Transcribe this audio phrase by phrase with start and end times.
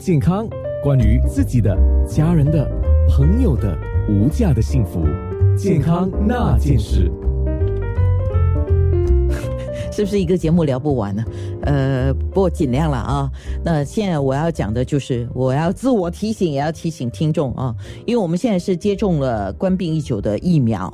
[0.00, 0.48] 健康，
[0.82, 1.76] 关于自己的、
[2.08, 2.66] 家人的、
[3.06, 3.76] 朋友的
[4.08, 5.04] 无价的幸福，
[5.54, 7.12] 健康那件事。
[9.92, 11.22] 是不是一个节目聊不完呢？
[11.64, 13.30] 呃，不过尽量了啊。
[13.62, 17.76] 那现在我要讲的就是，我要自我提醒，也要提醒听众啊，
[18.06, 20.90] 因为我们现在是接种了关病已久的疫苗，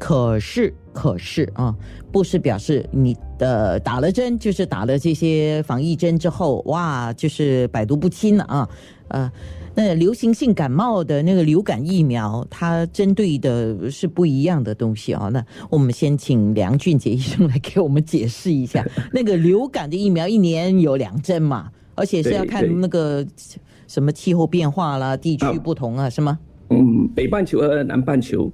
[0.00, 1.72] 可是，可是啊，
[2.10, 8.68] 不是表示你的打了针就是打了这些防疫针之后，哇，就是百毒不侵了啊，
[9.08, 9.32] 呃。
[9.72, 15.28] 那流行性感冒的那个流感疫苗，它针对的是不一样的东西啊。
[15.28, 23.24] 那我们先请梁俊杰医生来给我们解释一下， 那个流感的疫苗一年有两针嘛，而且是要看那个
[23.86, 26.36] 什么气候变化啦、地区不同啊，是吗？
[26.70, 28.50] 嗯，北半球和南半球，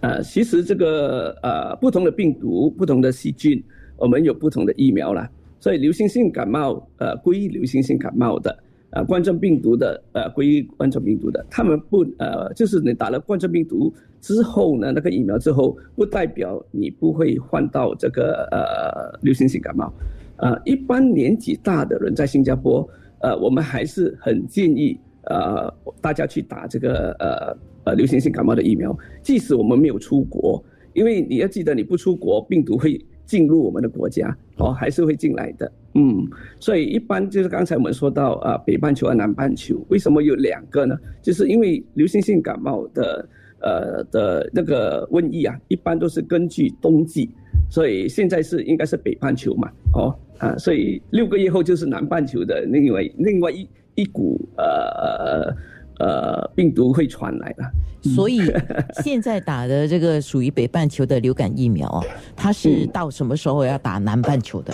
[0.00, 3.62] 呃，其实这个呃不同的病毒、不同的细菌，
[3.96, 5.30] 我们有不同的疫苗啦。
[5.58, 8.56] 所以流行性感冒呃归流行性感冒的。
[8.92, 19.92] 啊，冠状病毒的呃，归冠状病毒的，他们不呃，就是你打了冠状病毒之后呢，那个疫苗之后，不代表你不会患到这个呃流行性感冒。
[20.38, 22.84] 呃，一般年纪大的人在新加坡，
[23.20, 27.56] 呃，我们还是很建议呃大家去打这个呃
[27.90, 30.62] 呃流行性感冒的疫苗，即使我们没有出国，
[30.94, 33.04] 因为你要记得，你不出国，病毒会。
[33.26, 36.26] 进入我们的国家哦，还是会进来的，嗯，
[36.58, 40.98] 所以一般就是刚才我们说到啊，北半球和南半球为什么有两个呢？
[41.22, 43.28] 就是因为流行性感冒的
[43.60, 47.30] 呃的那个瘟疫啊，一般都是根据冬季，
[47.70, 55.54] 所以现在是应该是北半球嘛，哦啊，所以六个月后就是南半球的另外另外一一股呃。
[56.00, 57.64] 呃，病毒会传来的，
[58.10, 58.40] 所以
[59.04, 62.02] 现在打的这个属于北半球的流感疫苗啊，
[62.34, 64.72] 它是到什么时候要打南半球的？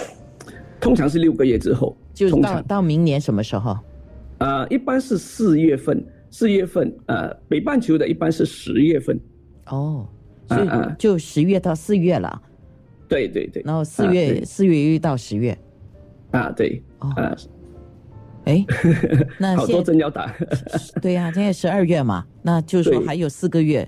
[0.80, 3.76] 通常是六个月之后，就到到明年什么时候？
[4.38, 9.18] 呃，一般是四月份，四月份，呃，北半球的一般是十月份。
[9.66, 10.06] 哦，
[10.46, 12.40] 所以就十月到四月了。
[13.08, 13.62] 对对对。
[13.64, 15.56] 然后四月四月又到十月。
[16.30, 16.80] 啊，对。
[16.98, 17.34] 啊。
[18.46, 18.64] 哎，
[19.38, 20.34] 那好多针要打。
[21.02, 23.86] 对呀，现在十二月嘛，那就是说还有四个月，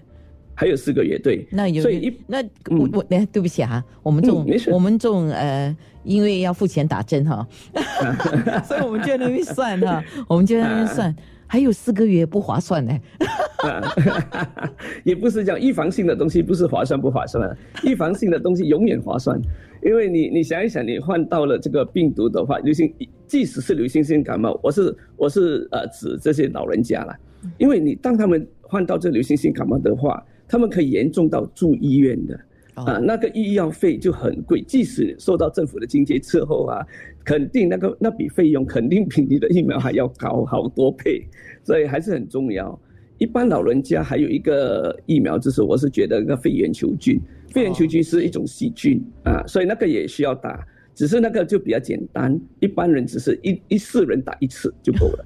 [0.54, 1.46] 还有四个月，对。
[1.50, 5.74] 那有，所以那我我哎，对不起哈，我们这种我们这种呃，
[6.04, 7.46] 因为要付钱打针哈，
[8.66, 11.14] 所以我们就在那边算哈，我们就在那边算。
[11.50, 12.92] 还有四个月不划算呢，
[15.04, 19.40] 也不是讲预防性的东西不是划算不划算，预防性的东西永远划算，
[19.82, 22.92] 因为你你想一想，你患到了这个病毒的话，流行
[23.26, 27.16] 即使是流行性感冒，我是我是呃指这些老人家了，
[27.58, 32.40] 因为你当他们患到这流行性感冒的话，他们可以严重到住医院的。
[32.74, 36.86] 啊，那个医药费就很贵，即使受到政府的津贴之后啊，
[37.24, 41.26] 肯定那个那笔费用肯定比你的疫苗还要高好多倍，
[41.64, 42.78] 所以还是很重要。
[43.18, 47.20] 一般老人家还有一个疫苗，就是我是觉得那个肺炎球菌，
[47.50, 50.64] 肺炎球菌是一种细菌啊，所以那个也需要打，
[50.94, 55.24] 只是那个就比较简单，一般人只是一一世人打一次就够了。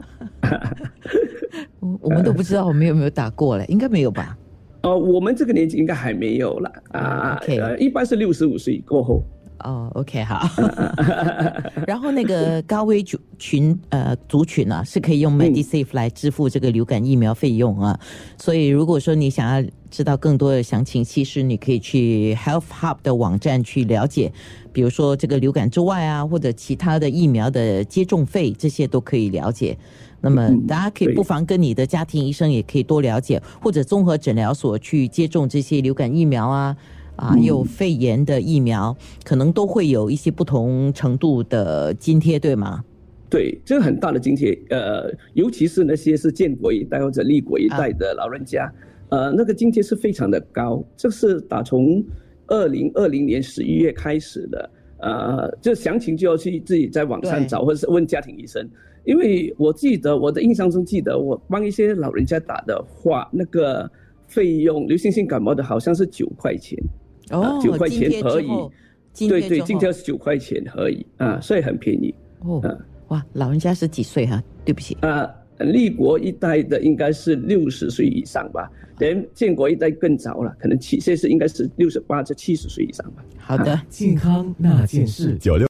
[1.80, 4.36] 我我们都不知道我们有没有打过嘞，应该没有吧？
[4.82, 7.40] 哦，我们这个年纪应该还没有了啊。
[7.78, 9.22] 一般是六十五岁过后。
[9.64, 10.48] 哦，OK，好。
[11.86, 17.98] 然后那个高危族群呃族群呢，是可以用 MediSafe 来支付这个流感疫苗费用啊。
[18.36, 24.32] 所以如果说你想要知道更多的详情，其实你可以去 Health Hub 的网站去了解，
[24.72, 29.76] 比如说这个流感之外啊，或者其他的疫苗的接种费，这些都可以了解。
[30.24, 36.76] 那么大家可以不妨跟你的家庭医生也可以多了解，或者综合诊疗所去接种这些流感疫苗啊，
[37.16, 42.82] 啊，有肺炎的疫苗，可能都会有一些不同程度的津贴，对吗？
[43.28, 48.70] 对，这个很大的津贴，呃，尤其是那些是建国一代或者立国一代的老人家，
[49.08, 52.04] 呃，那个津贴是非常的高，这是打从
[52.48, 58.68] 二零二零年十一月开始的，呃，这详情就要去自己在网上找，或者是问家庭医生。
[59.04, 63.90] 因为我记得我的印象中记得我帮一些老人家打的话，那个
[64.28, 66.78] 费用流行性感冒的好像是九块钱，
[67.32, 68.48] 哦，九块钱而已，
[69.28, 72.14] 对对，今天是九块钱而已啊，所以很便宜。
[72.40, 74.42] 哦，啊哇，老人家是几岁哈？
[74.64, 83.24] 对不起啊，立国一代的应该是六十岁以上吧，连建国一代更早了，可能七现在是应该是六十八至七十岁以上吧。
[83.38, 85.60] 好的，健康那件事九六。